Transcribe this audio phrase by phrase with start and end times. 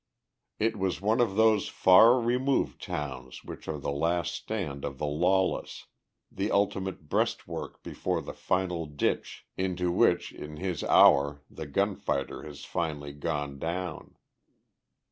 [0.57, 5.05] It was one of those far removed towns which are the last stand of the
[5.05, 5.85] lawless,
[6.31, 12.65] the ultimate breastwork before the final ditch into which in his hour the gunfighter has
[12.65, 14.15] finally gone down.